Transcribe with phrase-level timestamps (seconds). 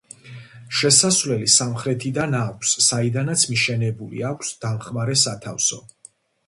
[0.77, 5.85] შესასვლელი სამხრეთიდან აქვს, საიდანაც მიშენებული აქვს დამხმარე სათავსო.